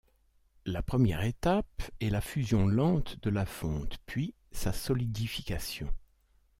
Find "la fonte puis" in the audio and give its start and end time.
3.29-4.33